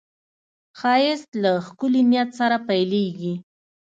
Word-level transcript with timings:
ښایست 0.79 1.29
له 1.43 1.51
ښکلي 1.65 2.01
نیت 2.11 2.29
سره 2.39 2.57
پیلېږي 2.67 3.33